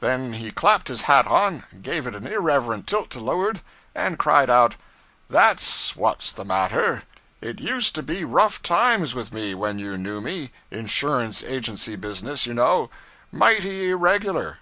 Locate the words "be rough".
8.02-8.60